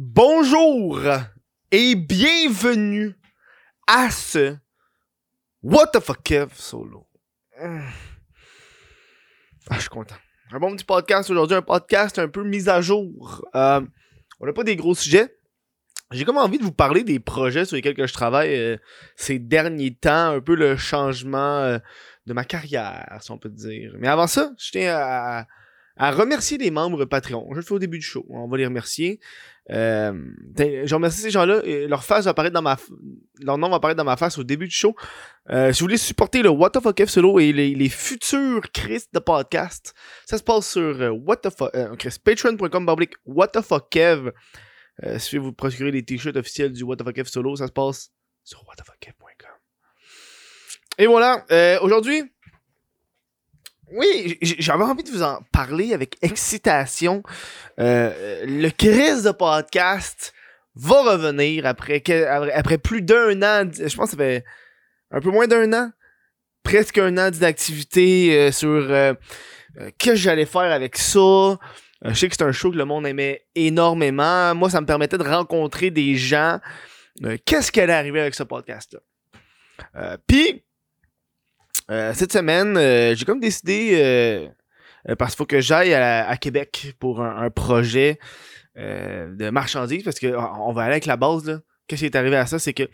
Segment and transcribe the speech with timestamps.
[0.00, 1.00] Bonjour
[1.72, 3.18] et bienvenue
[3.88, 4.56] à ce
[5.60, 7.08] What the fuck Kev solo.
[7.60, 7.80] Ah,
[9.72, 10.14] je suis content.
[10.52, 13.44] Un bon petit podcast aujourd'hui, un podcast un peu mis à jour.
[13.56, 13.80] Euh,
[14.38, 15.36] on n'a pas des gros sujets.
[16.12, 18.76] J'ai comme envie de vous parler des projets sur lesquels je travaille euh,
[19.16, 21.78] ces derniers temps, un peu le changement euh,
[22.26, 23.94] de ma carrière, si on peut dire.
[23.98, 25.46] Mais avant ça, je tiens à,
[25.98, 27.48] à remercier les membres Patreon.
[27.50, 28.24] Je le fais au début du show.
[28.30, 29.20] On va les remercier.
[29.70, 30.12] Euh,
[30.56, 31.60] je remercie ces gens-là.
[31.86, 32.78] Leur face va apparaître dans ma
[33.40, 34.94] leur nom va apparaître dans ma face au début du show.
[35.50, 39.04] Euh, si vous voulez supporter le What the fuck F solo et les, futurs Chris
[39.12, 39.94] de podcast,
[40.24, 41.94] ça se passe sur euh, what the fuck, euh,
[42.24, 44.32] patreon.com public what the fuck Kev.
[45.04, 47.72] Euh, si vous procurer les t-shirts officiels du What the fuck F solo, ça se
[47.72, 48.10] passe
[48.42, 49.50] sur whatthefuckf.com.
[50.98, 51.44] Et voilà.
[51.52, 52.22] Euh, aujourd'hui,
[53.92, 57.22] oui, j'avais envie de vous en parler avec excitation.
[57.78, 60.32] Euh, le crise de podcast
[60.74, 62.02] va revenir après,
[62.54, 63.68] après plus d'un an.
[63.72, 64.44] Je pense que ça fait
[65.10, 65.90] un peu moins d'un an.
[66.62, 69.14] Presque un an d'activité euh, sur euh,
[69.98, 71.56] qu'est-ce que j'allais faire avec ça.
[72.04, 74.54] je sais que c'est un show que le monde aimait énormément.
[74.54, 76.58] Moi, ça me permettait de rencontrer des gens.
[77.46, 80.18] qu'est-ce qui allait arriver avec ce podcast-là?
[80.26, 80.62] Puis,
[81.90, 86.94] euh, cette semaine, euh, j'ai comme décidé, euh, parce qu'il faut que j'aille à, Québec
[86.98, 88.18] pour un, projet
[88.76, 91.60] de marchandises, parce que on va aller avec la base.
[91.86, 92.58] Qu'est-ce qui est arrivé à ça?
[92.58, 92.88] C'est que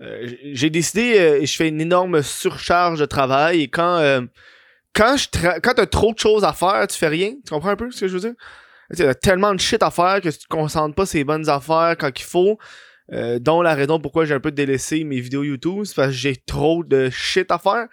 [0.00, 4.26] j'ai décidé, je fais une énorme surcharge de travail, et quand,
[4.94, 5.26] quand, je
[5.60, 7.34] quand t'as trop de choses à faire, tu fais rien.
[7.44, 8.34] Tu comprends un peu ce que je veux dire?
[8.96, 11.48] Tu as tellement de shit à faire que tu te concentres pas sur les bonnes
[11.50, 12.58] affaires quand il faut.
[13.12, 16.14] Euh, dont la raison pourquoi j'ai un peu délaissé mes vidéos YouTube, c'est parce que
[16.14, 17.88] j'ai trop de shit à faire.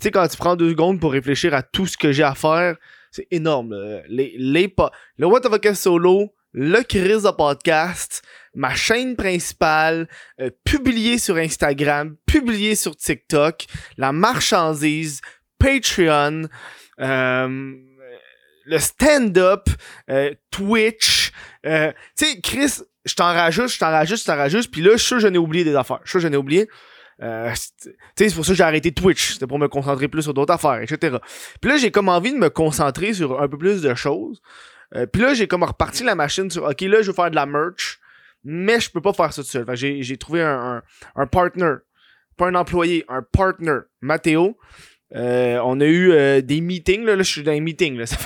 [0.00, 2.34] tu sais, quand tu prends deux secondes pour réfléchir à tout ce que j'ai à
[2.34, 2.76] faire,
[3.10, 3.74] c'est énorme.
[4.08, 4.74] Les, les
[5.16, 8.22] le What Fuck Solo, le Chris de podcast,
[8.54, 10.08] ma chaîne principale,
[10.40, 15.20] euh, publié sur Instagram, publié sur TikTok, la marchandise,
[15.58, 16.48] Patreon,
[17.00, 17.74] euh,
[18.68, 19.68] le stand-up,
[20.10, 21.32] euh, Twitch.
[21.64, 21.70] tu
[22.14, 25.06] sais, Chris, je t'en rajoute, je t'en rajoute, je t'en rajoute, puis là, je suis
[25.06, 26.00] sûr que j'en ai oublié des affaires.
[26.04, 26.68] Je suis sûr j'en ai oublié.
[27.20, 27.52] Euh,
[28.16, 29.32] c'est pour ça que j'ai arrêté Twitch.
[29.32, 31.16] C'était pour me concentrer plus sur d'autres affaires, etc.
[31.60, 34.40] Puis là, j'ai comme envie de me concentrer sur un peu plus de choses.
[34.94, 37.34] Euh, puis là, j'ai comme reparti la machine sur OK, là, je veux faire de
[37.34, 37.98] la merch,
[38.44, 39.66] mais je peux pas faire ça tout seul.
[39.74, 40.82] J'ai, trouvé un,
[41.16, 41.74] un, partner.
[42.36, 43.78] Pas un employé, un partner.
[44.00, 44.56] Mathéo.
[45.16, 47.04] Euh, on a eu euh, des meetings.
[47.04, 47.96] Là, là, je suis dans les meetings.
[47.96, 48.06] Là.
[48.06, 48.16] Ça,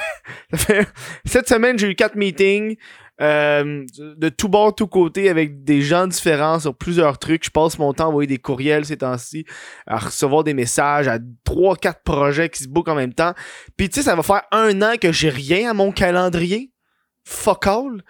[0.54, 0.86] fait.
[1.24, 2.76] Cette semaine, j'ai eu quatre meetings.
[3.20, 7.44] Euh, de tout bord, tout côté, avec des gens différents sur plusieurs trucs.
[7.44, 9.44] Je passe mon temps à envoyer des courriels ces temps-ci,
[9.86, 13.34] à recevoir des messages, à trois, quatre projets qui se bookent en même temps.
[13.76, 16.72] Puis tu sais, ça va faire un an que j'ai rien à mon calendrier.
[17.24, 18.02] Fuck all.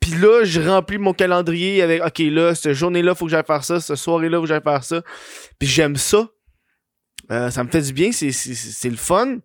[0.00, 3.64] Puis là, je remplis mon calendrier avec, OK, là, cette journée-là, faut que j'aille faire
[3.64, 5.02] ça, cette soirée-là, faut que j'aille faire ça.
[5.58, 6.28] Puis j'aime ça.
[7.30, 9.38] Euh, ça me fait du bien, c'est le fun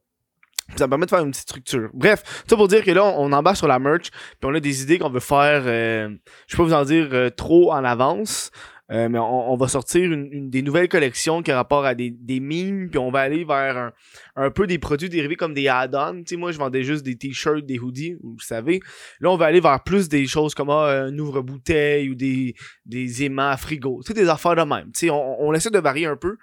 [0.75, 1.89] ça me permet de faire une petite structure.
[1.94, 4.81] Bref, ça pour dire que là, on, embarque sur la merch, puis on a des
[4.81, 5.63] idées qu'on veut faire.
[5.66, 6.09] Euh,
[6.47, 8.51] je peux vous en dire euh, trop en avance,
[8.94, 12.90] euh, mais on, va sortir des nouvelles collections qui a rapport à des, des memes,
[12.92, 13.92] puis on va aller vers
[14.36, 16.20] un, peu des produits dérivés comme des add-ons.
[16.20, 18.81] Tu sais, moi, je vendais juste des t-shirts, des hoodies, vous savez.
[19.20, 22.54] Là, on va aller vers plus des choses comme ah, un ouvre-bouteille ou des,
[22.86, 24.02] des aimants à frigo.
[24.06, 24.92] Tu des affaires de même.
[24.92, 26.38] Tu on, essaie de varier un peu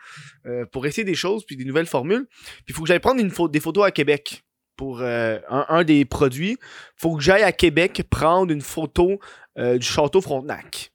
[0.47, 2.27] euh, pour essayer des choses, puis des nouvelles formules.
[2.27, 4.43] Puis il faut que j'aille prendre des photos à Québec
[4.77, 6.59] pour euh, un, un, des produits.
[6.97, 9.21] faut que j'aille à Québec prendre une photo
[9.57, 10.91] du château Frontenac.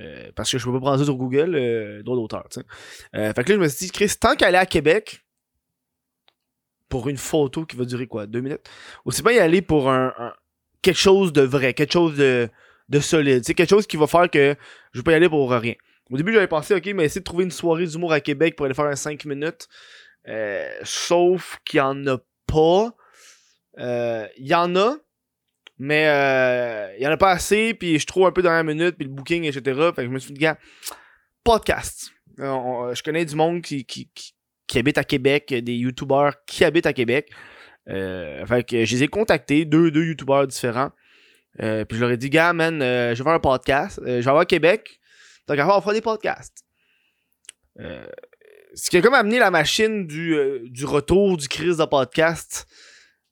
[0.00, 2.46] Euh, parce que je peux pas prendre ça sur Google, euh, droit d'auteur.
[3.14, 5.24] Euh, fait que là, je me suis dit, Chris, tant qu'elle est à Québec,
[6.88, 8.68] pour une photo qui va durer quoi, deux minutes,
[9.04, 10.12] aussi bien y aller pour un,
[10.82, 12.48] quelque chose de vrai, quelque chose de,
[12.88, 13.44] de solide.
[13.44, 14.56] Quelque chose qui va faire que
[14.92, 15.74] je vais pas y aller pour rien.
[16.10, 18.66] Au début, j'avais pensé, ok, mais essayer de trouver une soirée d'humour à Québec pour
[18.66, 19.68] aller faire un 5 minutes.
[20.82, 22.92] sauf qu'il y en a pas.
[23.78, 24.96] Il y en a,
[25.82, 28.62] mais euh, il y en a pas assez, puis je trouve un peu dans la
[28.62, 29.62] minute, puis le booking, etc.
[29.96, 30.58] Fait que je me suis dit, gars,
[31.42, 32.10] podcast.
[32.38, 34.10] Euh, je connais du monde qui, qui,
[34.66, 37.30] qui, habite à Québec, des youtubeurs qui habitent à Québec.
[37.88, 40.90] Euh, fait que je les ai contactés, deux, deux youtubeurs différents.
[41.62, 44.02] Euh, puis je leur ai dit, gars, man, je vais faire un podcast.
[44.04, 45.00] je vais à Québec.
[45.48, 46.62] Donc, on va faire des podcasts.
[47.78, 52.66] ce qui a comme amené la machine du, du retour du crise de podcast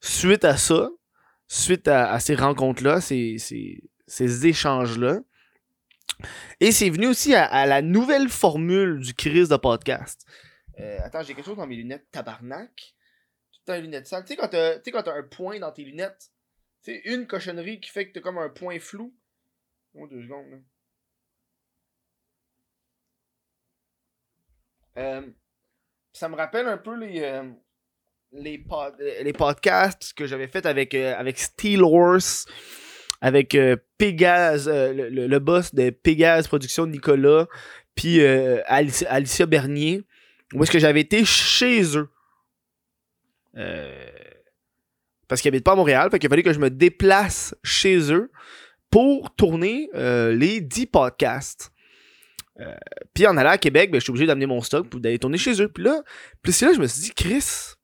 [0.00, 0.89] suite à ça
[1.49, 5.21] suite à, ces rencontres-là, ces, ces, échanges-là.
[6.61, 10.27] Et c'est venu aussi à, la nouvelle formule du crise de podcast.
[10.79, 12.95] Euh, attends, j'ai quelque chose dans mes lunettes tabarnak.
[13.67, 14.25] Tout les lunettes sales.
[14.25, 14.49] Tu sais, quand
[15.03, 16.31] t'as un point dans tes lunettes,
[16.83, 19.15] c'est une cochonnerie qui fait que t'as comme un point flou.
[19.95, 20.62] Oh, deux secondes.
[24.97, 25.29] Euh,
[26.12, 27.50] ça me rappelle un peu les, euh,
[28.33, 31.83] les, pod- les podcasts que j'avais fait avec, euh, avec Steel
[33.55, 37.47] euh, Pégase, euh, le, boss de Pégase Production Nicolas,
[37.95, 40.03] puis euh, Alicia, Bernier,
[40.55, 42.09] où est-ce que j'avais été chez eux.
[45.27, 48.31] Parce qu'ils habitent pas à Montréal, fait qu'il fallu que je me déplace chez eux
[48.89, 51.71] pour tourner les 10 podcasts.
[53.15, 55.39] Puis en allant à Québec, ben, je suis obligé d'amener mon stock pour d'aller tourner
[55.39, 55.69] chez eux.
[55.69, 56.03] Puis là,
[56.41, 57.75] puis là je me suis dit, Chris,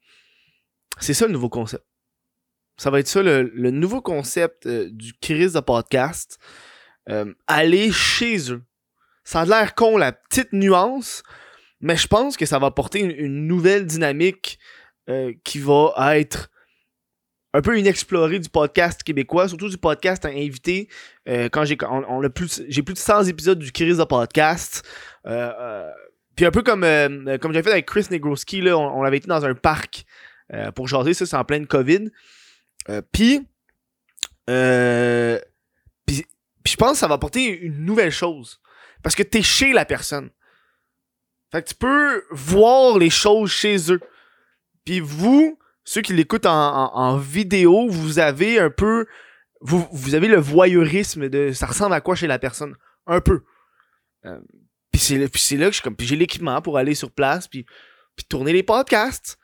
[1.01, 1.85] c'est ça le nouveau concept.
[2.77, 6.39] Ça va être ça le, nouveau concept euh, du Chris de podcast.
[7.09, 8.63] Euh, aller chez eux.
[9.23, 11.23] Ça a l'air con, la petite nuance,
[11.81, 14.59] mais je pense que ça va apporter une, nouvelle dynamique
[15.09, 16.51] euh, qui va être
[17.53, 20.89] un peu inexplorée du podcast québécois, surtout du podcast à invité.
[21.25, 24.83] Quand j'ai on, plus j'ai plus de 100 épisodes du Chris de podcast.
[25.23, 26.81] Puis un peu comme
[27.41, 30.05] comme j'avais fait avec Chris Negroski là, on, on avait été dans un parc
[30.53, 32.11] euh, pour jaser ça, c'est en pleine Covid.
[32.89, 33.47] Euh, puis
[34.51, 35.39] euh,
[36.07, 36.27] puis
[36.67, 38.61] je pense que ça va apporter une nouvelle chose
[39.03, 40.31] parce que t'es chez la personne.
[41.51, 44.01] Fait que tu peux voir les choses chez eux.
[44.85, 49.07] Puis vous, ceux qui l'écoutent en, vidéo, vous avez un peu.
[49.61, 52.77] Vous, avez le voyeurisme de ça ressemble à quoi chez la personne?
[53.07, 53.45] Un peu.
[54.91, 57.65] Puis c'est là, que j'ai l'équipement pour aller sur place, puis,
[58.15, 59.39] puis tourner les podcasts.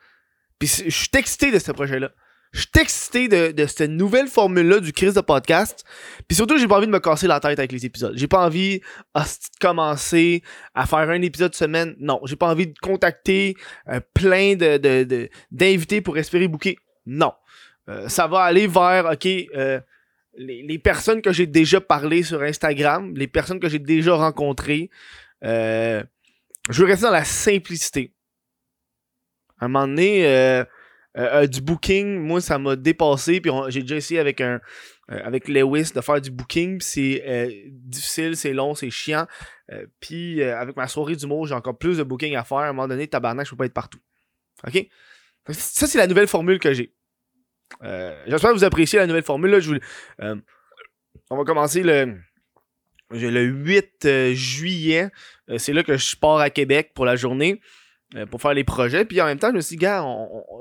[0.61, 2.11] Je suis excité de ce projet-là.
[2.51, 5.85] Je suis excité de, cette nouvelle formule-là du crise de podcast.
[6.27, 8.13] Puis surtout, j'ai pas envie de me casser la tête avec les épisodes.
[8.15, 9.21] J'ai pas envie de
[9.61, 10.43] commencer
[10.75, 11.95] à faire un épisode semaine.
[11.99, 13.55] Non, j'ai pas envie de contacter
[13.87, 16.77] euh, plein de, de, d'invités pour espérer booker.
[17.05, 17.31] Non.
[17.87, 19.79] Euh, ça va aller vers, OK, euh,
[20.37, 24.89] les, personnes que j'ai déjà parlé sur Instagram, les personnes que j'ai déjà rencontrées.
[25.41, 26.03] Je
[26.69, 28.13] veux rester dans la simplicité.
[29.61, 30.63] À un moment donné, euh,
[31.17, 33.39] euh, euh, du booking, moi, ça m'a dépassé.
[33.39, 34.59] Puis j'ai déjà essayé avec un
[35.07, 36.79] avec Lewis de faire du booking.
[36.81, 39.27] C'est difficile, c'est long, c'est chiant.
[39.99, 42.57] Puis avec ma soirée d'humour, j'ai encore plus de booking à faire.
[42.59, 43.99] À un moment donné, tabarnak, je peux pas être partout.
[44.65, 44.87] OK?
[45.49, 46.93] Ça, c'est la nouvelle formule que j'ai.
[47.81, 49.51] J'espère que vous appréciez la nouvelle formule.
[49.51, 49.59] Là.
[49.59, 50.39] Je vous-
[51.29, 52.17] on va commencer le,
[53.11, 55.09] le 8 euh, juillet.
[55.57, 57.61] C'est là que je pars à Québec pour la journée
[58.29, 59.05] pour faire les projets.
[59.05, 60.05] Puis en même temps, je me suis dit, gars,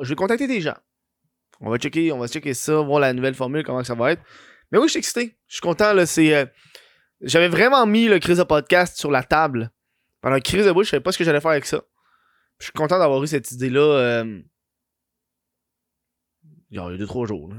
[0.01, 0.77] je vais contacter des gens.
[1.61, 4.23] On va checker, on va checker ça, voir la nouvelle formule, comment ça va être.
[4.73, 5.37] Mais oui, je suis excité.
[5.47, 5.93] Je suis content.
[5.93, 6.47] Là, c'est, euh,
[7.21, 9.71] j'avais vraiment mis le crise de podcast sur la table.
[10.21, 11.83] Pendant le crise de bouche, je savais pas ce que j'allais faire avec ça.
[12.59, 13.81] Je suis content d'avoir eu cette idée-là.
[13.81, 14.41] euh,
[16.71, 17.51] il y a deux, trois jours.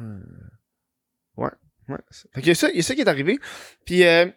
[1.36, 1.50] Ouais,
[1.90, 1.98] ouais.
[2.34, 3.40] Fait qu'il y a ça, il y a ça qui est arrivé.
[3.86, 4.28] Puis euh,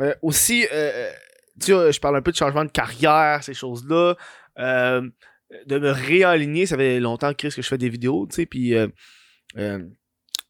[0.00, 1.10] euh, aussi, euh,
[1.60, 4.16] tu sais, je parle un peu de changement de carrière, ces choses-là.
[4.58, 5.08] Euh,
[5.66, 8.74] de me réaligner, ça fait longtemps, Chris, que je fais des vidéos, tu sais, puis
[8.74, 8.88] euh,
[9.56, 9.84] euh,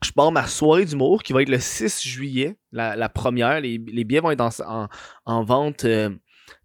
[0.02, 3.60] je pars ma soirée d'humour qui va être le 6 juillet, la, première.
[3.60, 4.88] Les, les billets vont être en, en,
[5.24, 5.84] en vente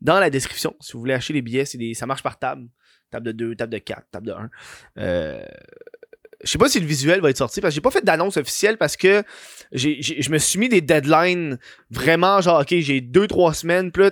[0.01, 0.75] dans la description.
[0.79, 2.67] Si vous voulez acheter les billets, des, ça marche par table.
[3.11, 5.39] Table de 2, table de 4, table de 1.
[6.43, 8.37] Je sais pas si le visuel va être sorti parce que j'ai pas fait d'annonce
[8.37, 9.23] officielle parce que
[9.73, 11.57] je me suis mis des deadlines
[11.91, 14.11] vraiment genre ok j'ai deux trois semaines puis là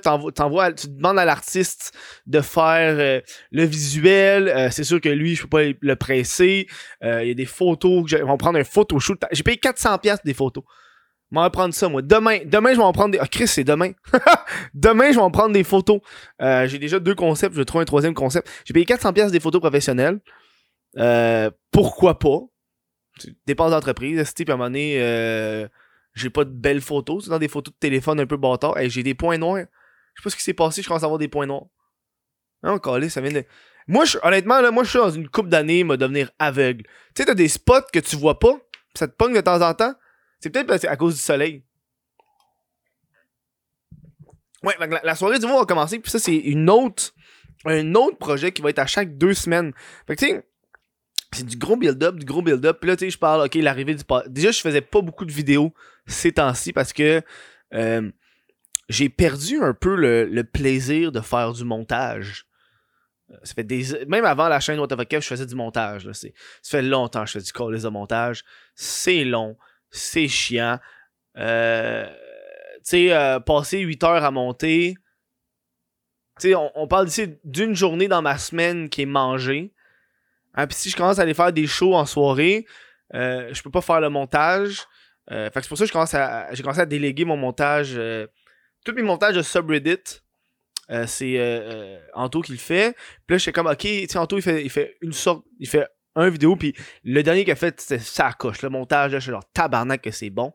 [0.74, 1.94] tu demandes à l'artiste
[2.26, 6.68] de faire euh, le visuel euh, c'est sûr que lui je peux pas le presser
[7.04, 9.44] Euh, il y a des photos que j'ai- on va prendre un photo shoot j'ai
[9.44, 10.64] payé 400 pièces des photos.
[11.32, 12.02] Je vais en prendre ça moi.
[12.02, 13.92] Demain demain je vais en prendre des ah Chris c'est demain.
[14.74, 16.00] Demain je vais en prendre des photos.
[16.40, 18.48] J'ai déjà deux concepts je vais trouver un troisième concept.
[18.66, 20.20] J'ai payé 400 pièces des photos professionnelles
[20.98, 22.40] euh, pourquoi pas?
[23.20, 25.68] C'est dépense d'entreprise puis à un moment donné euh,
[26.14, 28.90] j'ai pas de belles photos c'est dans des photos de téléphone un peu bâtard Hey,
[28.90, 29.66] j'ai des points noirs.
[30.14, 31.66] Je sais pas ce qui s'est passé je commence à avoir des points noirs.
[32.64, 33.44] Non calé ça vient de
[33.88, 36.84] moi je, honnêtement là moi je suis dans une coupe d'années me devenir aveugle.
[36.84, 39.62] Tu sais t'as des spots que tu vois pas pis ça te pogne de temps
[39.62, 39.96] en temps.
[40.40, 41.64] C'est peut-être à cause du soleil.
[44.64, 47.14] Ouais la, la soirée du mois va commencer puis ça c'est une autre
[47.66, 49.74] un autre projet qui va être à chaque deux semaines.
[50.06, 50.47] Fait que tu sais
[51.38, 52.78] c'est du gros build-up, du gros build-up.
[52.80, 55.32] Puis là, tu sais, je parle, ok, l'arrivée du Déjà, je faisais pas beaucoup de
[55.32, 55.74] vidéos
[56.06, 57.22] ces temps-ci parce que
[57.74, 58.12] euh,
[58.90, 62.46] j'ai perdu un peu le, plaisir de faire du montage.
[63.44, 64.06] Ça fait des...
[64.08, 66.06] Même avant la chaîne fuck, je faisais du montage.
[66.06, 66.14] Là.
[66.14, 66.30] Ça
[66.64, 68.44] fait longtemps que je fais du call de montage.
[68.74, 69.58] C'est long,
[69.92, 70.80] c'est chiant.
[71.38, 74.96] Euh, tu sais, euh, passer 8 heures à monter.
[76.40, 79.74] Tu sais, on, on parle ici d'une journée dans ma semaine qui est mangée.
[80.58, 82.66] Hein, puis si je commence à aller faire des shows en soirée,
[83.14, 84.88] euh, je peux pas faire le montage.
[85.32, 87.94] Euh, fait c'est pour ça que j'ai commencé à déléguer mon montage.
[87.96, 88.28] Euh,
[88.86, 90.22] tous mes montages de subreddit,
[90.90, 92.96] euh, c'est Anto qui le fait.
[93.26, 95.88] Puis là, j'étais comme, ok, tu Anto, il fait, il fait une sorte, il fait
[96.16, 96.74] un vidéo, puis
[97.04, 98.62] le dernier qu'il a fait, c'était ça coche.
[98.62, 100.54] Le montage, là, je suis genre tabarnak que c'est bon.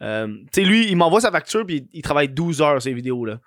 [0.00, 0.06] tu
[0.52, 3.40] sais, lui, il m'envoie sa facture, puis il, travaille 12 heures, ces vidéos-là.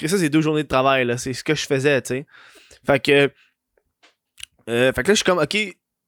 [0.00, 1.18] Ça, c'est deux journées de travail, là.
[1.18, 2.26] C'est ce que je faisais, tu sais.
[2.86, 3.30] Fait que.
[4.92, 5.56] Fait que là, je suis comme, ok,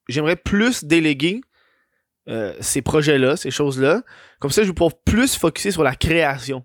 [0.08, 1.40] j'aimerais plus déléguer
[2.28, 4.02] euh, ces projets-là, ces choses-là.
[4.40, 6.64] Comme ça, je vais pouvoir plus focuser sur la création,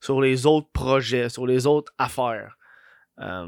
[0.00, 2.56] sur les autres projets, sur les autres affaires.
[3.20, 3.46] Euh,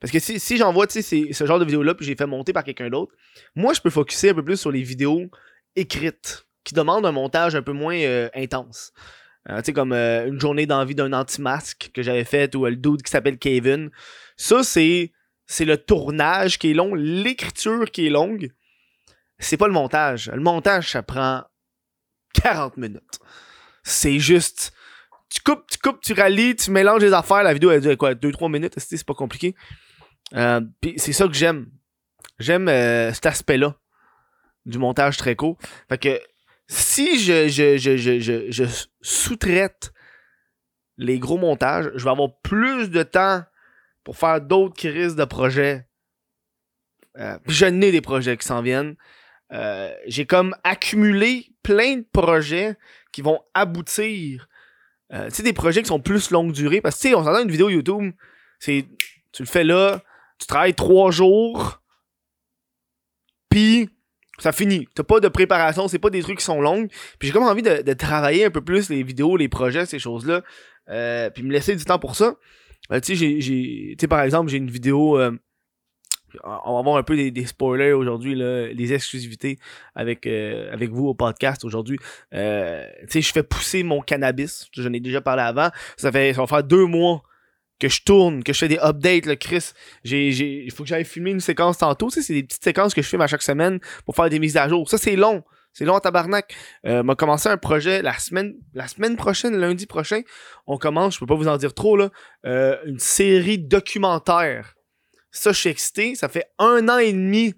[0.00, 2.90] parce que si, si j'envoie ce genre de vidéo-là, puis j'ai fait monter par quelqu'un
[2.90, 3.14] d'autre,
[3.56, 5.30] moi, je peux focuser un peu plus sur les vidéos
[5.74, 8.92] écrites, qui demandent un montage un peu moins euh, intense.
[9.48, 13.10] tu sais, comme une journée d'envie d'un anti-masque que j'avais fait, ou le dude qui
[13.10, 13.90] s'appelle Kevin.
[14.36, 15.12] Ça, c'est
[15.48, 18.52] c'est le tournage qui est long, l'écriture qui est longue,
[19.38, 20.30] c'est pas le montage.
[20.32, 21.42] Le montage, ça prend
[22.34, 23.18] 40 minutes.
[23.82, 24.72] C'est juste.
[25.30, 27.42] Tu coupes, tu coupes, tu rallies, tu mélanges les affaires.
[27.42, 28.74] La vidéo, elle dure quoi 2-3 minutes.
[28.76, 29.54] C'est pas compliqué.
[30.34, 30.60] Euh,
[30.96, 31.66] c'est ça que j'aime.
[32.38, 33.74] J'aime euh, cet aspect-là
[34.66, 35.56] du montage très court.
[35.88, 36.20] Fait que
[36.66, 38.64] si je, je, je, je, je
[39.00, 39.92] sous-traite
[40.98, 43.42] les gros montages, je vais avoir plus de temps
[44.08, 45.86] pour faire d'autres crises de projets.
[47.18, 48.96] Euh, je n'ai des projets qui s'en viennent.
[49.52, 52.78] Euh, j'ai comme accumulé plein de projets
[53.12, 54.48] qui vont aboutir.
[55.12, 56.80] Euh, tu sais, des projets qui sont plus longue durée.
[56.80, 58.14] Parce que, tu sais, on s'entend une vidéo YouTube,
[58.58, 58.86] c'est.
[59.32, 60.00] Tu le fais là,
[60.38, 61.82] tu travailles trois jours,
[63.50, 63.90] puis
[64.38, 64.88] ça finit.
[64.94, 66.88] T'as pas de préparation, c'est pas des trucs qui sont longs.
[67.18, 70.40] Puis j'ai comme envie de, travailler un peu plus les vidéos, les projets, ces choses-là.
[70.88, 72.36] Euh, puis me laisser du temps pour ça.
[72.90, 75.18] Tu sais, j'ai, tu sais, par exemple, j'ai une vidéo
[76.44, 79.58] on va avoir un peu des, spoilers aujourd'hui, les exclusivités
[79.94, 81.98] avec, euh, avec vous au podcast aujourd'hui.
[82.34, 84.68] Euh, tu sais, je fais pousser mon cannabis.
[84.72, 85.70] J'en ai déjà parlé avant.
[85.96, 87.22] Ça fait ça va faire deux mois
[87.80, 89.70] que je tourne, que je fais des updates, le Chris.
[90.04, 92.10] Il faut que j'aille filmer une séquence tantôt.
[92.10, 94.68] c'est des petites séquences que je filme à chaque semaine pour faire des mises à
[94.68, 94.88] jour.
[94.88, 95.44] Ça, c'est long.
[95.78, 96.56] C'est long tabarnak.
[96.86, 100.22] Euh, m'a commencé un projet la semaine, la semaine prochaine, lundi prochain.
[100.66, 102.10] On commence, je peux pas vous en dire trop, là,
[102.44, 104.74] euh, une série documentaire
[105.30, 106.14] ça, je suis excité.
[106.14, 107.54] Ça fait un an et demi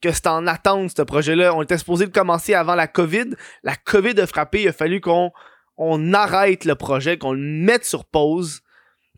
[0.00, 1.54] que c'est en attente, ce projet-là.
[1.54, 3.34] On était supposé le commencer avant la COVID.
[3.62, 4.62] La COVID a frappé.
[4.62, 5.32] Il a fallu qu'on
[5.76, 8.62] on arrête le projet, qu'on le mette sur pause.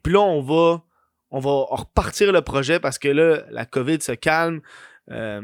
[0.02, 0.82] Puis là, on va,
[1.30, 4.60] on va repartir le projet parce que là, la COVID se calme.
[5.10, 5.42] Euh...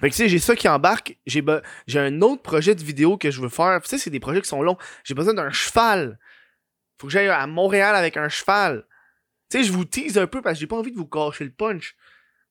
[0.00, 1.18] Fait que tu sais, j'ai ça qui embarque.
[1.26, 1.44] J'ai,
[1.86, 3.80] j'ai un autre projet de vidéo que je veux faire.
[3.82, 4.78] Tu sais, c'est des projets qui sont longs.
[5.04, 6.18] J'ai besoin d'un cheval.
[6.98, 8.86] Faut que j'aille à Montréal avec un cheval.
[9.50, 11.44] Tu sais, je vous tease un peu parce que j'ai pas envie de vous cacher
[11.44, 11.96] le punch.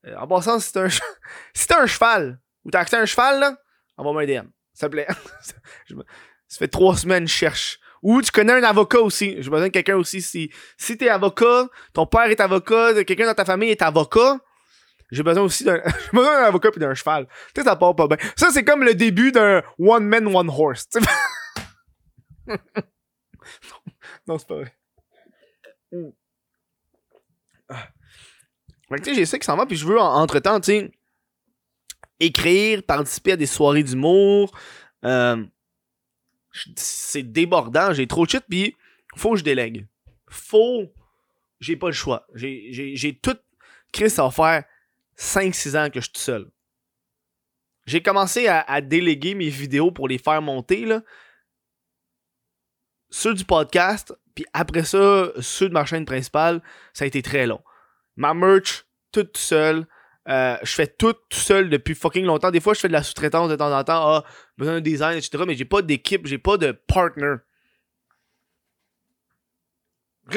[0.05, 0.89] Euh, en passant, si t'es un,
[1.53, 3.57] si un cheval, ou t'as accès à un cheval, là,
[3.97, 4.47] envoie-moi un DM.
[4.73, 5.07] S'il te plaît.
[6.47, 7.79] Ça fait trois semaines que je cherche.
[8.01, 9.35] Ou tu connais un avocat aussi.
[9.39, 10.21] J'ai besoin de quelqu'un aussi.
[10.21, 14.39] Si, si t'es avocat, ton père est avocat, quelqu'un dans ta famille est avocat,
[15.11, 17.27] j'ai besoin aussi d'un, j'ai besoin d'un avocat puis d'un cheval.
[17.53, 18.17] Tu sais, ça part pas bien.
[18.35, 20.87] Ça, c'est comme le début d'un one man, one horse.
[24.27, 24.75] non, c'est pas vrai.
[28.89, 30.91] Fait tu sais, j'ai ça qui s'en va, puis je veux, entre-temps, tu sais,
[32.19, 34.51] écrire, participer à des soirées d'humour.
[35.05, 35.43] Euh,
[36.75, 38.75] c'est débordant, j'ai trop de shit, puis
[39.15, 39.87] faut que je délègue.
[40.29, 40.91] Faut.
[41.59, 42.25] J'ai pas le choix.
[42.33, 43.37] J'ai tout.
[43.91, 44.63] Chris, va faire
[45.19, 46.49] 5-6 ans que je suis tout seul.
[47.85, 51.01] J'ai commencé à, déléguer mes vidéos pour les faire monter, là.
[53.09, 56.61] Ceux du podcast, puis après ça, ceux de ma chaîne principale,
[56.93, 57.61] ça a été très long.
[58.15, 59.87] Ma merch, toute seule.
[60.27, 62.51] Euh, je fais tout, tout seul depuis fucking longtemps.
[62.51, 64.17] Des fois, je fais de la sous-traitance de temps en temps.
[64.17, 64.25] Ah,
[64.57, 65.43] besoin d'un design, etc.
[65.47, 67.37] Mais j'ai pas d'équipe, j'ai pas de partner.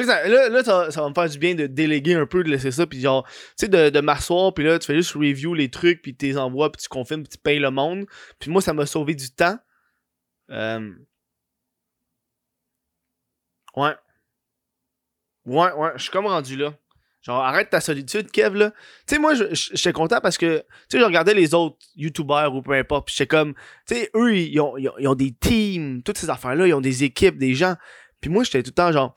[0.01, 2.87] Là, là ça, va me faire du bien de déléguer un peu, de laisser ça,
[2.87, 6.01] puis genre, tu sais, de, de m'asseoir, puis là, tu fais juste review les trucs,
[6.01, 8.05] puis tu les envoies, puis tu confirmes, puis tu payes le monde.
[8.39, 9.57] Puis moi, ça m'a sauvé du temps.
[10.49, 10.91] Euh...
[13.75, 13.95] Ouais.
[15.45, 16.73] Ouais, ouais, je suis comme rendu là.
[17.23, 18.71] Genre, arrête ta solitude, Kev, là.
[19.07, 22.61] Tu sais, moi, j'étais content parce que, tu sais, je regardais les autres YouTubers ou
[22.61, 23.53] peu importe, pis j'étais comme,
[23.87, 27.05] tu sais, eux, ils ont, ils, ont, des teams, toutes ces affaires-là, ils ont des
[27.05, 27.75] équipes, des gens.
[28.19, 29.15] Puis moi, j'étais tout le temps genre,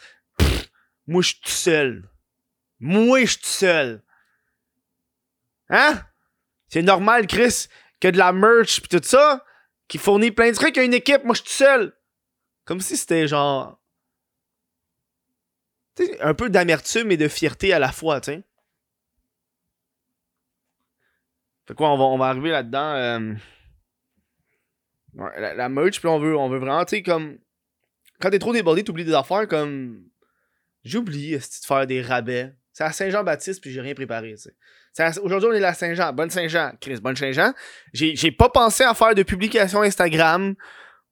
[1.07, 2.09] moi, je suis tout seul.
[2.81, 4.03] Moi, je suis tout seul.
[5.69, 6.03] Hein?
[6.69, 7.67] C'est normal, Chris,
[8.01, 9.45] que de la merch pis tout ça,
[9.89, 11.97] qui fournit plein de trucs à une équipe, moi, je suis tout seul.
[12.65, 13.81] Comme si c'était genre
[16.21, 18.43] un peu d'amertume et de fierté à la fois, tu.
[21.67, 22.95] Fait quoi, on va, on va arriver là-dedans.
[22.95, 23.35] Euh,
[25.17, 27.39] Ouais, la, la merch, puis on veut, on veut vraiment, tu sais, comme.
[28.21, 30.05] Quand t'es trop débordé, t'oublies des affaires comme.
[30.87, 32.55] J'ai oublié de faire des rabais.
[32.73, 34.37] C'est à Saint-Jean-Baptiste, puis j'ai rien préparé,
[35.23, 36.13] Aujourd'hui, on est à Saint-Jean.
[36.13, 36.73] Bonne Saint-Jean.
[36.81, 37.53] Chris, bonne Saint-Jean.
[37.93, 40.55] J'ai j'ai pas pensé à faire de publication Instagram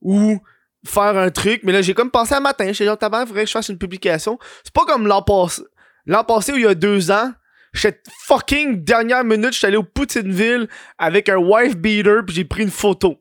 [0.00, 0.40] ou
[0.86, 2.66] faire un truc, mais là, j'ai comme pensé à matin.
[2.66, 4.38] J'étais genre, tabac, faudrait que je fasse une publication.
[4.62, 5.62] C'est pas comme l'an passé.
[6.06, 7.32] L'an passé, où il y a deux ans,
[7.72, 12.62] j'étais fucking dernière minute, j'étais allé au Poutineville avec un wife beater, puis j'ai pris
[12.62, 13.20] une photo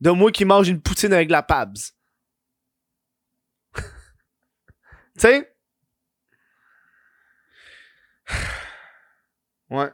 [0.00, 1.76] de moi qui mange une poutine avec la Pabs.
[3.74, 3.82] tu
[5.18, 5.49] sais?
[9.70, 9.90] Ouais.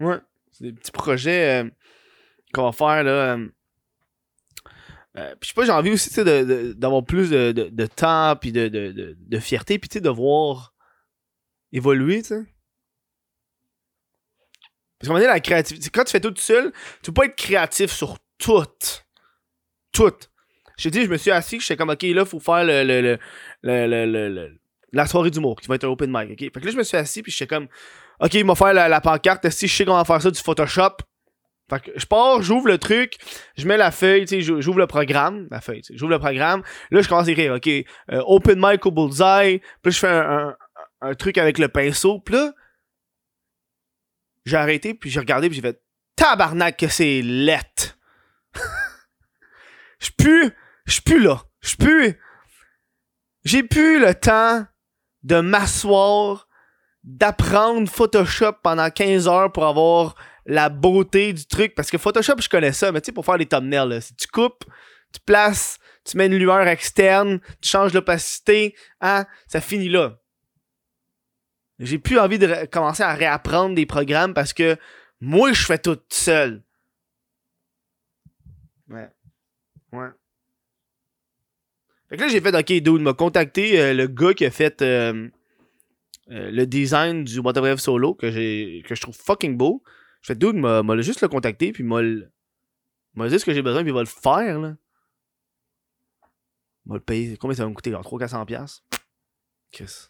[0.00, 0.18] Ouais.
[0.50, 1.70] C'est des petits projets euh,
[2.54, 3.10] qu'on va faire, là.
[3.36, 3.48] euh.
[5.18, 8.34] Euh, puis je sais pas, j'ai envie aussi, tu sais, d'avoir plus de, de, temps,
[8.34, 10.72] puis de, de, fierté, puis tu sais, de voir
[11.70, 12.44] évoluer, tu sais.
[14.98, 16.72] Parce donné, la créativité, quand tu fais tout seul,
[17.02, 18.64] tu peux pas être créatif sur tout.
[19.92, 20.14] Tout.
[20.78, 23.18] Je te dis, je me suis assis, j'étais comme, ok, là, faut faire le, le-
[23.62, 24.58] le- le-
[24.92, 26.38] la soirée d'humour, qui va être un open mic, ok?
[26.38, 27.68] Fait que là, je me suis assis, puis j'étais comme,
[28.20, 30.96] ok, il m'a faire la, pancarte, si je sais comment faire ça du Photoshop?
[31.70, 33.16] Fait que je pars, j'ouvre le truc,
[33.56, 36.62] je mets la feuille, tu sais, j'ou- j'ouvre le programme, la feuille, j'ouvre le programme.
[36.90, 39.62] Là, je commence à écrire, ok, euh, open mic au bullseye.
[39.82, 40.54] Puis je fais un,
[41.00, 42.18] un, truc avec le pinceau.
[42.18, 42.52] Puis là,
[44.44, 45.80] j'ai arrêté, puis j'ai regardé, puis j'ai fait
[46.16, 47.96] tabarnak que c'est lettre.
[50.84, 51.42] Je suis là.
[51.60, 52.12] Je
[53.44, 54.66] j'ai plus le temps
[55.22, 56.48] de m'asseoir,
[57.04, 60.14] d'apprendre Photoshop pendant 15 heures pour avoir
[60.46, 61.74] la beauté du truc.
[61.74, 64.14] Parce que Photoshop, je connais ça, mais tu sais, pour faire les thumbnails, là, si
[64.14, 64.64] tu coupes,
[65.12, 70.18] tu places, tu mets une lueur externe, tu changes l'opacité, hein, ça finit là.
[71.78, 74.76] J'ai plus envie de commencer à réapprendre des programmes parce que
[75.20, 76.62] moi, je fais tout seul.
[78.88, 79.08] Ouais.
[79.92, 80.08] Ouais.
[82.12, 84.82] Fait que là, j'ai fait, ok, dude, m'a contacté euh, le gars qui a fait
[84.82, 85.30] euh,
[86.30, 89.82] euh, le design du What Solo que, j'ai, que je trouve fucking beau.
[90.20, 92.02] Je fais, dude, m'a, juste le contacter, puis m'a,
[93.14, 94.76] m'a dit ce que j'ai besoin, puis il va le faire, là.
[96.84, 97.38] M'a le payer.
[97.38, 98.44] Combien ça va me coûter, genre 300-400$?
[98.44, 98.84] piastres?
[99.72, 100.08] Chris.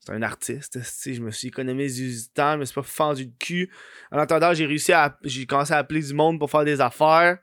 [0.00, 3.32] C'est un artiste, je me suis économisé du temps, je me suis pas fendu le
[3.38, 3.72] cul.
[4.10, 5.16] En attendant, j'ai réussi à.
[5.22, 7.38] J'ai commencé à appeler du monde pour faire des affaires.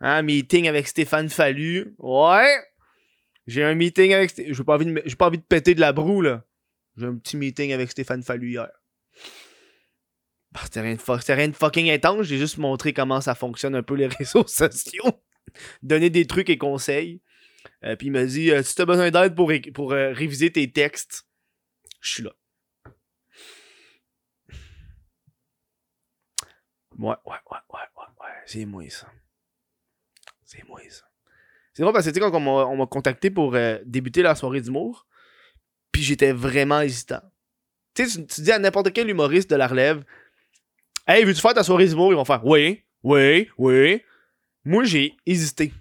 [0.00, 1.94] Hein, meeting avec Stéphane Fallu.
[1.98, 2.73] Ouais!
[3.46, 4.34] J'ai un meeting avec.
[4.36, 6.44] J'ai pas envie de, j'ai pas envie de péter de la broue, là.
[6.96, 8.68] J'ai un petit meeting avec Stéphane Fallu hier.
[10.52, 12.26] Bah, c'était rien, de rien de fucking intense.
[12.26, 15.20] J'ai juste montré comment ça fonctionne un peu les réseaux sociaux.
[15.82, 17.20] Donner des trucs et conseils.
[17.82, 20.70] Euh, puis il m'a dit euh, si t'as besoin d'aide pour, pour euh, réviser tes
[20.70, 21.26] textes,
[22.00, 22.32] je suis là.
[26.96, 28.30] Ouais, ouais, ouais, ouais, ouais, ouais.
[28.46, 29.10] C'est moi ça.
[30.44, 31.04] C'est moi ça.
[31.74, 34.22] C'est drôle parce que tu sais, quand on m'a, on m'a contacté pour euh, débuter
[34.22, 35.06] la soirée d'humour,
[35.92, 37.20] puis j'étais vraiment hésitant.
[37.94, 40.04] Tu sais, tu- dis à n'importe quel humoriste de la relève
[41.06, 44.02] Hey, veux-tu faire ta soirée d'humour Ils vont faire Oui, oui, oui.
[44.64, 45.72] Moi, j'ai hésité.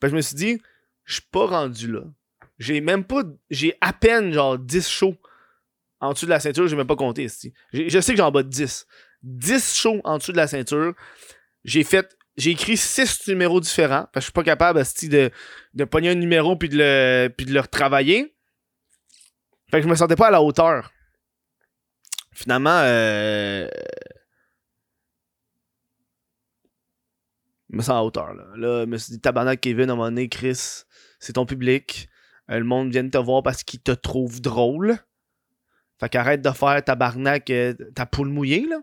[0.00, 0.62] Que je me suis dit
[1.04, 2.02] Je suis pas rendu là.
[2.58, 3.22] J'ai même pas.
[3.50, 5.16] J'ai à peine genre 10 shows
[6.00, 7.52] en dessous de la ceinture, j'ai même pas compté ici.
[7.72, 8.86] Je sais que j'en bats 10.
[9.22, 10.94] 10 shows en dessous de la ceinture.
[11.64, 12.16] J'ai fait.
[12.40, 14.08] J'ai écrit 6 numéros différents.
[14.12, 15.30] Parce que je suis pas capable de,
[15.74, 18.34] de pogner un numéro puis de le, puis de le retravailler.
[19.70, 20.90] Fait que je me sentais pas à la hauteur.
[22.32, 23.68] Finalement, euh,
[27.68, 28.32] je me sens à hauteur.
[28.32, 30.84] Là, là je me suis dit, tabarnak, Kevin, à un moment donné, Chris,
[31.18, 32.08] c'est ton public.
[32.50, 34.96] Euh, le monde vient te voir parce qu'il te trouve drôle.
[36.00, 38.78] Fait qu'arrête de faire tabarnak euh, ta poule mouillée, là.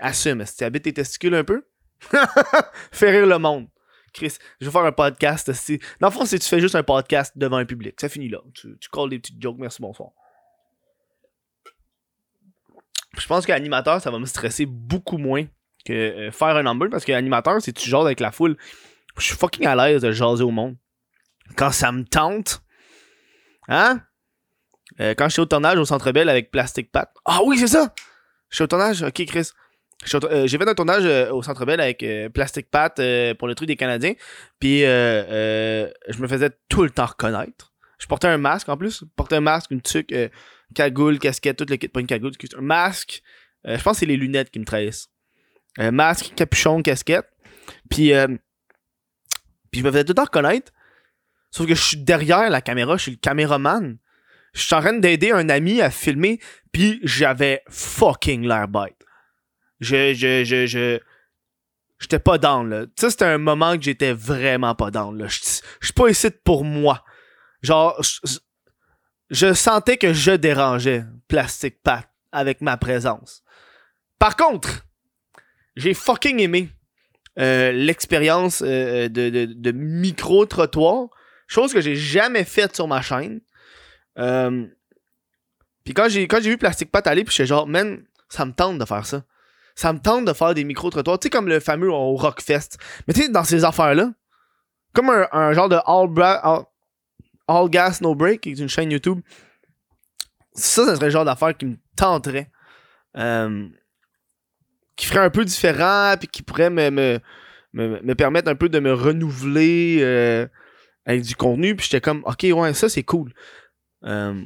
[0.00, 1.66] Assume, si tu habites tes testicules un peu,
[2.92, 3.68] fais rire le monde.
[4.12, 5.48] Chris, je vais faire un podcast.
[5.48, 5.80] aussi.
[6.00, 8.00] Dans le fond, c'est tu fais juste un podcast devant un public.
[8.00, 8.38] Ça finit là.
[8.54, 9.56] Tu, tu calls des petites jokes.
[9.58, 10.10] Merci, bonsoir.
[13.18, 15.46] Je pense qu'animateur, ça va me stresser beaucoup moins
[15.84, 18.56] que euh, faire un number parce qu'animateur, c'est tu jases avec la foule.
[19.18, 20.76] Je suis fucking à l'aise de jaser au monde.
[21.56, 22.62] Quand ça me tente.
[23.68, 24.00] Hein?
[25.00, 27.12] Euh, quand je suis au tournage au Centre Bell avec Plastic Pat.
[27.24, 27.94] Ah oui, c'est ça!
[28.48, 29.02] Je suis au tournage.
[29.02, 29.50] Ok, Chris.
[30.14, 33.48] Euh, J'ai fait un tournage euh, au Centre Bell avec euh, Plastic Pat euh, pour
[33.48, 34.14] le truc des Canadiens.
[34.58, 37.72] Puis euh, euh, je me faisais tout le temps reconnaître.
[37.98, 39.00] Je portais un masque en plus.
[39.00, 40.14] Je portais un masque, une tuque,
[40.74, 41.88] cagoule, casquette, tout le kit.
[41.88, 42.32] Pas une cagoule.
[42.56, 43.22] Un masque.
[43.64, 45.10] Je pense que c'est les lunettes qui me trahissent.
[45.78, 47.26] Masque, capuchon, casquette.
[47.90, 48.12] Puis,
[49.70, 50.72] puis je me faisais tout le temps reconnaître.
[51.50, 53.98] Sauf que je suis derrière la caméra, je suis le caméraman.
[54.54, 56.40] Je suis en train d'aider un ami à filmer,
[56.72, 58.99] puis j'avais fucking l'air bête.
[59.80, 61.00] Je, je, je, je,
[62.00, 62.86] J'étais pas down, là.
[62.98, 65.26] Ça, c'était un moment que j'étais vraiment pas down, là.
[65.28, 67.04] Je suis pas ici pour moi.
[67.62, 68.00] Genre,
[69.28, 73.42] je sentais que je dérangeais Plastic Pat avec ma présence.
[74.18, 74.86] Par contre,
[75.76, 76.70] j'ai fucking aimé
[77.38, 81.08] euh, l'expérience euh, de, de, micro-trottoir,
[81.46, 83.40] chose que j'ai jamais faite sur ma chaîne.
[84.18, 84.66] Euh,
[85.84, 88.52] puis quand j'ai quand j'ai vu Plastic Pat aller, puis j'étais genre, man, ça me
[88.52, 89.22] tente de faire ça
[89.74, 91.18] ça me tente de faire des micro-trottoirs.
[91.18, 92.78] Tu sais, comme le fameux au Rockfest.
[93.06, 94.12] Mais tu sais, dans ces affaires-là,
[94.92, 96.66] comme un, genre de all,
[97.48, 99.20] all, Gas No Break, qui est une chaîne YouTube,
[100.52, 102.50] ça, ça serait le genre d'affaire qui me tenterait.
[103.16, 103.68] Euh,
[104.96, 107.20] qui ferait un peu différent, puis qui pourrait me, me,
[107.72, 110.46] me, permettre un peu de me renouveler euh,
[111.06, 111.74] avec du contenu.
[111.74, 113.32] Puis j'étais comme, ok, ouais, ça c'est cool.
[114.04, 114.44] Euh,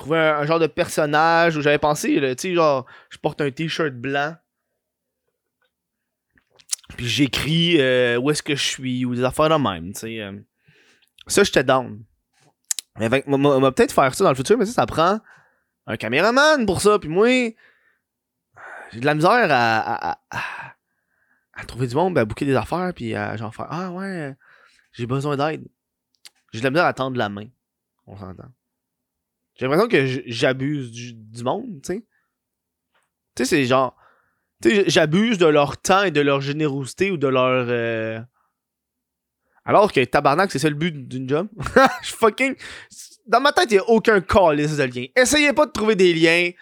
[0.00, 3.92] trouver un, genre de personnage où j'avais pensé, tu sais, genre, je porte un t-shirt
[3.92, 4.34] blanc.
[6.96, 10.20] Puis j'écris euh, où est-ce que je suis ou des affaires de même, tu sais.
[10.20, 10.38] Euh.
[11.26, 12.02] Ça, j'étais down.
[12.98, 15.20] Mais on va peut-être faire ça dans le futur, mais ça, ça prend
[15.86, 16.98] un caméraman pour ça.
[16.98, 17.28] Puis moi,
[18.92, 23.36] j'ai de la misère à, à, trouver du monde, à bouquer des affaires, puis à
[23.36, 24.34] genre faire Ah ouais,
[24.92, 25.68] j'ai besoin d'aide.
[26.52, 27.46] J'ai de la misère à tendre la main.
[28.06, 28.50] On s'entend.
[29.60, 32.06] J'ai l'impression que j'abuse du, monde, tu sais.
[33.36, 33.94] Tu sais, c'est genre.
[34.62, 37.66] Tu sais, j'abuse de leur temps et de leur générosité ou de leur.
[37.68, 38.18] Euh,
[39.66, 41.48] alors que tabarnak, c'est ça le but d'une job.
[42.02, 42.56] Je fucking.
[43.26, 45.04] Dans ma tête, il n'y a aucun calice de lien.
[45.14, 46.52] Essayez pas de trouver des liens.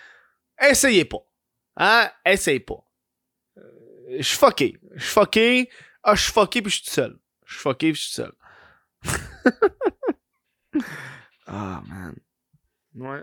[0.61, 1.25] Essayez pas.
[1.77, 2.11] Hein?
[2.27, 2.85] Essayez pas.
[3.59, 3.63] Euh,
[4.19, 4.77] je suis fucké.
[4.97, 5.71] Je suis fucké.
[6.03, 7.17] Ah, je suis fucké puis je suis tout seul.
[7.47, 8.33] Je suis fucké puis je suis seul.
[11.51, 12.15] Ah, oh, man.
[12.99, 13.23] Ouais.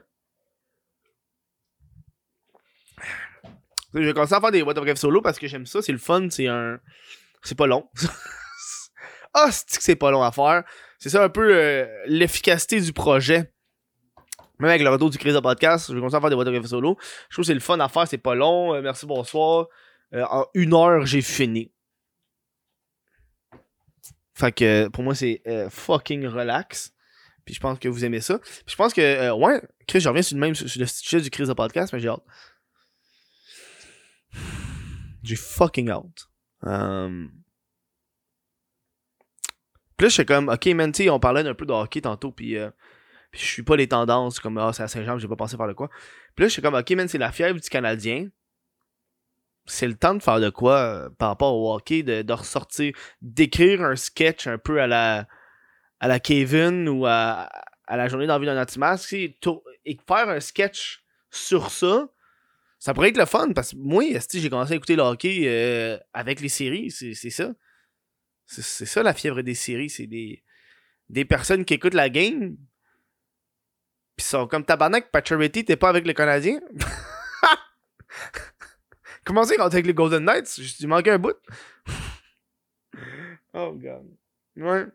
[3.93, 5.97] Je vais commencer à faire des What of solo parce que j'aime ça, c'est le
[5.97, 6.79] fun, c'est un.
[7.43, 7.89] C'est pas long.
[9.33, 10.63] ah, c'est que c'est pas long à faire?
[10.97, 13.51] C'est ça un peu euh, l'efficacité du projet.
[14.59, 16.47] Même avec le retour du crise de podcast, je vais commencer à faire des What
[16.47, 16.97] of solo.
[17.29, 18.73] Je trouve que c'est le fun à faire, c'est pas long.
[18.73, 19.67] Euh, merci, bonsoir.
[20.13, 21.71] Euh, en une heure, j'ai fini.
[24.33, 26.94] Fait que pour moi, c'est fucking relax.
[27.45, 28.39] Puis je pense que vous aimez ça.
[28.39, 31.21] Puis je pense que, euh, ouais, Chris, je reviens sur le même sur le sujet
[31.21, 32.23] du Chris de podcast, mais j'ai hâte.
[35.23, 36.27] J'ai fucking hâte.
[36.63, 37.31] Um...
[39.97, 42.57] Puis là, je suis comme, ok, man, on parlait d'un peu de hockey tantôt, puis,
[42.57, 42.69] euh,
[43.31, 45.67] puis je suis pas les tendances, comme, ah, c'est à Saint-Jean, j'ai pas pensé faire
[45.67, 45.89] de quoi.
[46.35, 48.27] Puis là, je suis comme, ok, man, c'est la fièvre du Canadien.
[49.67, 53.81] C'est le temps de faire de quoi euh, par rapport au hockey, de ressortir, d'écrire
[53.81, 55.27] un sketch un peu à la
[56.05, 57.49] à la Kevin ou à,
[57.89, 59.35] la journée d'envie d'un anti-masque et
[60.07, 62.07] faire un sketch sur ça,
[62.77, 65.97] ça pourrait être le fun parce que moi, j'ai commencé à écouter le hockey euh,
[66.13, 67.55] avec les séries, c'est ça.
[68.45, 70.43] C'est ça la fièvre des séries, c'est des,
[71.09, 72.55] des personnes qui écoutent la game.
[74.15, 76.61] Pis sont comme tabarnak, Patcherity, t'es pas avec les Canadiens?
[79.25, 80.61] Comment c'est quand t'es avec les Golden Knights?
[80.77, 81.33] Tu manquais un bout?
[83.55, 84.05] oh god.
[84.55, 84.85] Ouais.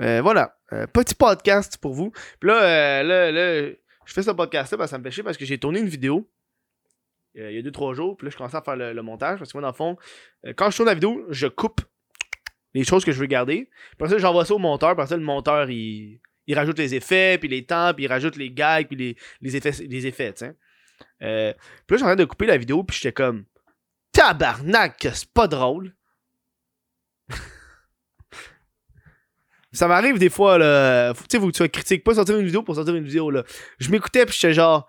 [0.00, 0.56] Euh, voilà.
[0.72, 2.10] Euh, petit podcast pour vous.
[2.40, 5.58] Puis là, euh, je fais ce podcast-là parce que ça me fait parce que j'ai
[5.58, 6.30] tourné une vidéo
[7.36, 8.16] il y a 2-3 jours.
[8.16, 9.38] Puis là, je commence à faire le, montage.
[9.38, 9.96] Parce que moi, dans le fond,
[10.56, 11.80] quand je tourne la vidéo, je coupe
[12.74, 13.68] les choses que je veux garder.
[13.98, 14.94] Puis ça, j'envoie ça au monteur.
[14.94, 16.20] Parce que le monteur, il,
[16.52, 20.06] rajoute les effets, puis les temps, puis il rajoute les gags, puis les, effets, les
[20.06, 20.48] effets, puis
[21.20, 21.54] là,
[21.88, 23.46] j'ai en train de couper la vidéo, puis j'étais comme
[24.12, 25.92] tabarnak, c'est pas drôle.
[29.74, 31.12] Ça m'arrive des fois, là.
[31.14, 33.42] Tu sais, faut que tu critiques pas sortir une vidéo pour sortir une vidéo, là.
[33.78, 34.86] Je m'écoutais, puis j'étais genre,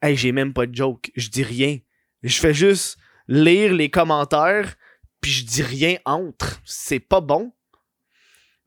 [0.00, 1.10] hey, j'ai même pas de joke.
[1.16, 1.78] Je dis rien.
[2.22, 4.74] Je fais juste lire les commentaires,
[5.20, 6.60] puis je dis rien entre.
[6.64, 7.52] C'est pas bon.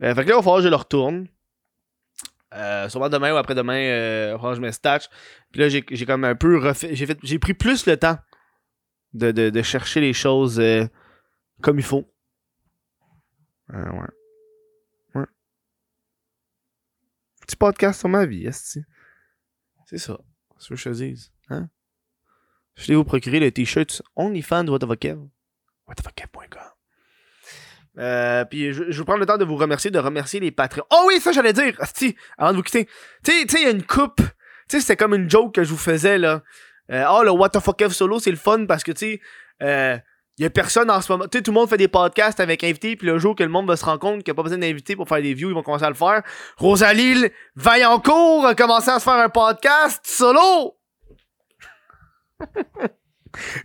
[0.03, 1.27] Euh, fait que là, il va falloir que je le retourne.
[2.53, 5.07] Euh, sûrement demain ou après-demain, euh, que je me statch.
[5.51, 6.95] Puis là, j'ai, j'ai comme un peu refait.
[6.95, 8.17] J'ai, fait, j'ai pris plus le temps
[9.13, 10.85] de, de, de chercher les choses euh,
[11.61, 12.11] comme il faut.
[13.73, 14.20] Euh, ouais.
[17.51, 20.17] Petit podcast sur ma vie, C'est ça.
[20.57, 21.31] C'est ce que je te dise.
[21.49, 21.69] Hein?
[22.75, 25.19] Je vais vous procurer le t-shirt OnlyFans de WhatTheFuckEv.
[25.87, 26.61] WhatTheFuckEv.com.
[27.97, 30.83] Euh, puis je, je vais prendre le temps de vous remercier, de remercier les patrons.
[30.91, 32.85] Oh oui, ça j'allais dire, Asti, avant de vous quitter.
[33.23, 34.21] Tu sais, il y a une coupe.
[34.69, 36.43] Tu sais, c'était comme une joke que je vous faisais là.
[36.89, 39.21] Euh, oh, le What the fuck solo, c'est le fun parce que tu sais,
[39.61, 39.97] euh,
[40.41, 41.25] il y a personne en ce moment.
[41.27, 43.49] Tu sais, tout le monde fait des podcasts avec invités, puis le jour que le
[43.49, 45.49] monde va se rendre compte qu'il n'y a pas besoin d'invités pour faire des views,
[45.49, 46.23] ils vont commencer à le faire.
[46.57, 50.79] Rosalie Vaillancourt a commencé à se faire un podcast solo!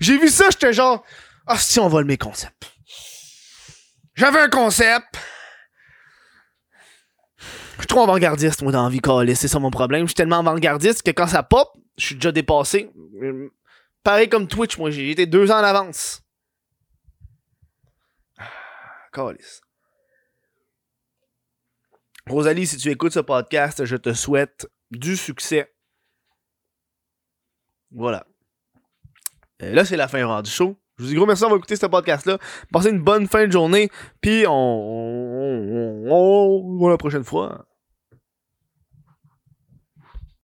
[0.01, 1.03] J'ai vu ça, j'étais genre,
[1.47, 2.71] Ah, si, on vole mes concepts.
[4.15, 5.19] J'avais un concept.
[7.39, 10.03] Je suis trop avant-gardiste, moi, dans la C'est ça mon problème.
[10.03, 12.91] Je suis tellement avant-gardiste que quand ça pop, je suis déjà dépassé.
[14.03, 16.21] Pareil comme Twitch, moi, j'ai été deux ans en avance.
[22.29, 25.73] Rosalie, si tu écoutes ce podcast, je te souhaite du succès.
[27.93, 28.27] Voilà.
[29.61, 30.77] Là, c'est la fin du show.
[30.99, 32.39] Je vous dis gros merci d'avoir écouté ce podcast-là.
[32.73, 33.91] Passez une bonne fin de journée.
[34.21, 37.67] Puis on, on, on, la prochaine fois.